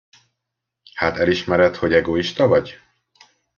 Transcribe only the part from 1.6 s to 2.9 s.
hogy egoista vagy?